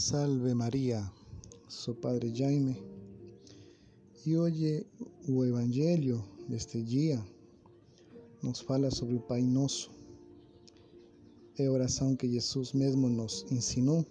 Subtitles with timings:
[0.00, 1.12] Salve María,
[1.68, 2.80] sou Padre Jaime
[4.24, 4.86] e hoje
[5.28, 7.20] o Evangelho deste dia
[8.40, 9.90] nos fala sobre o Pai Nosso.
[11.58, 14.06] É a que Jesus mesmo nos ensinou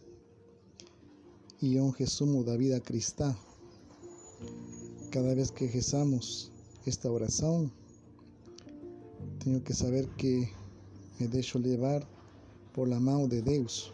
[1.62, 3.34] e é um resumo da vida cristã.
[5.10, 6.52] Cada vez que rezamos
[6.86, 7.72] esta oração,
[9.40, 10.50] tenho que saber que
[11.18, 12.06] me deixo levar
[12.74, 13.94] por la mão de Deus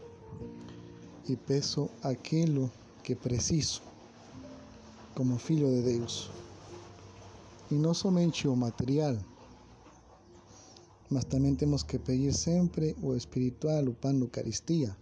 [1.27, 2.71] e peço aquilo
[3.03, 3.81] que preciso
[5.15, 6.29] como filho de Deus.
[7.71, 9.17] E não somente o material,
[11.09, 14.95] mas também temos que pedir sempre o espiritual, o pão da Eucaristia.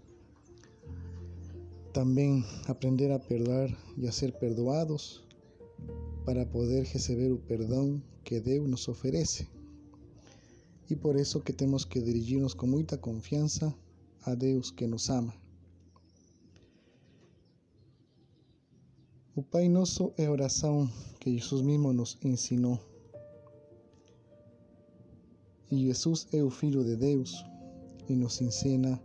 [1.94, 5.24] Também aprender a perdoar e a ser perdoados
[6.26, 9.48] para poder receber o perdão que Deus nos oferece.
[10.90, 13.74] E por isso que temos que dirigirnos com muita confiança
[14.26, 15.34] a Deus que nos ama.
[19.34, 20.88] O Pai Nosso é a
[21.18, 22.78] que Jesus mesmo nos ensinou.
[25.72, 27.42] E Jesus é o Filho de Deus
[28.10, 29.02] e nos ensina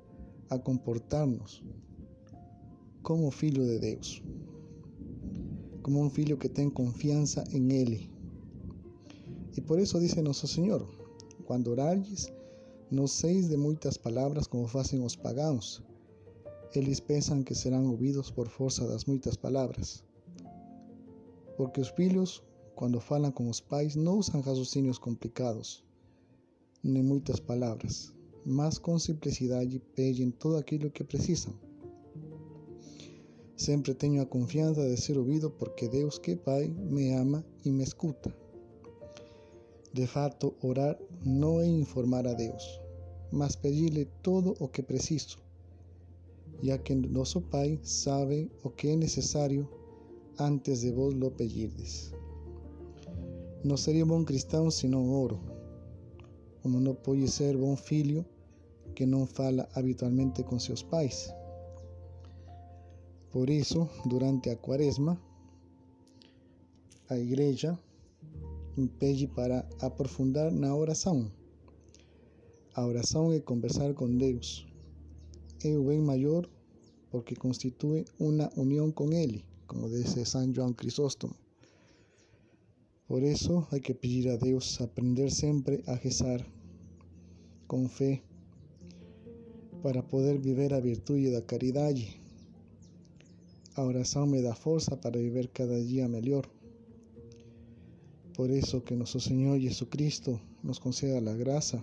[0.50, 1.62] a comportar-nos
[3.04, 4.20] como filho de Deus,
[5.80, 8.10] como um filho que tem confiança em Ele.
[9.56, 10.84] E por isso diz Nosso Senhor:
[11.44, 12.32] quando orardes,
[12.90, 15.80] não seis de muitas palavras como fazem os pagãos.
[16.74, 20.04] Eles pensam que serão ouvidos por força das muitas palavras.
[21.56, 22.42] Porque os filhos,
[22.74, 25.84] quando falam com os pais, não usam raciocínios complicados,
[26.82, 28.12] nem muitas palavras,
[28.44, 31.54] mas com simplicidade pedem tudo aquilo que precisam.
[33.56, 37.72] Sempre tenho a confiança de ser ouvido porque Deus, que é Pai, me ama e
[37.72, 38.36] me escuta.
[39.94, 42.80] De fato, orar não é informar a Deus,
[43.32, 45.38] mas pedir-lhe todo o que preciso,
[46.62, 49.66] já que nosso Pai sabe o que é necessário
[50.38, 52.12] antes de vos lo pedirdes.
[53.64, 55.40] Não seria bom cristão se não oro,
[56.62, 58.24] como não pode ser bom filho
[58.94, 61.32] que não fala habitualmente com seus pais.
[63.30, 65.18] Por isso, durante a quaresma,
[67.08, 67.78] a igreja
[68.98, 71.30] pede para aprofundar na oração.
[72.74, 74.66] A oração é conversar com Deus.
[75.64, 76.46] É o bem maior
[77.10, 81.34] porque constitui uma união com Ele como dice San Juan Crisóstomo.
[83.06, 86.44] Por eso hay que pedir a Deus aprender sempre a rezar
[87.66, 88.22] com fé
[89.82, 92.20] para poder viver a virtude da caridade.
[93.76, 96.48] A oração me dá força para viver cada dia melhor.
[98.34, 101.82] Por isso que nosso Senhor Jesucristo nos conceda a graça,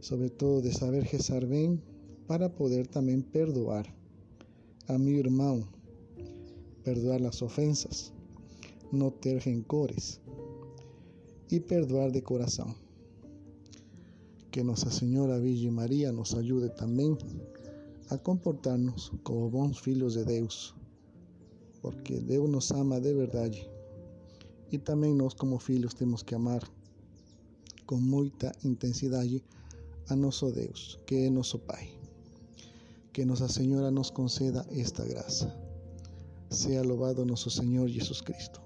[0.00, 1.80] sobretudo de saber rezar bem,
[2.26, 3.86] para poder também perdoar
[4.88, 5.66] a meu irmão
[6.84, 8.12] perdoar las ofensas,
[8.92, 10.20] no ter rencores
[11.48, 12.74] y perdoar de corazón.
[14.50, 17.16] Que Nuestra Señora Virgen María nos ayude también
[18.08, 20.74] a comportarnos como bons filhos de Deus,
[21.80, 23.68] porque Deus nos ama de verdade.
[24.72, 26.62] E também nós, como filhos, temos que amar
[27.86, 29.42] com muita intensidade
[30.08, 31.90] a nosso Deus, que é nosso Pai.
[33.12, 35.69] Que Nossa Senhora nos conceda esta graça.
[36.50, 38.60] Sea alabado nuestro Señor Jesucristo.